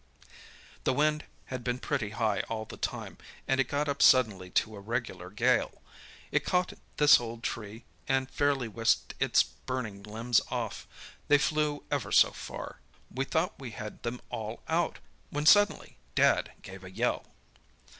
"The 0.83 0.93
wind 0.95 1.25
had 1.53 1.63
been 1.63 1.77
pretty 1.77 2.09
high 2.09 2.39
all 2.49 2.65
the 2.65 2.75
time, 2.75 3.19
and 3.47 3.59
it 3.59 3.65
got 3.67 3.87
up 3.87 4.01
suddenly 4.01 4.49
to 4.49 4.75
a 4.75 4.79
regular 4.79 5.29
gale. 5.29 5.79
It 6.31 6.43
caught 6.43 6.73
this 6.97 7.19
old 7.19 7.43
tree 7.43 7.85
and 8.07 8.27
fairly 8.27 8.67
whisked 8.67 9.13
its 9.19 9.43
burning 9.43 10.01
limbs 10.01 10.41
off. 10.49 10.87
They 11.27 11.37
flew 11.37 11.83
ever 11.91 12.11
so 12.11 12.31
far. 12.31 12.79
We 13.13 13.25
thought 13.25 13.59
we 13.59 13.69
had 13.77 14.01
them 14.01 14.21
all 14.31 14.63
out, 14.67 14.97
when 15.29 15.45
suddenly 15.45 15.97
Dad 16.15 16.51
gave 16.63 16.83
a 16.83 16.89
yell. 16.89 17.25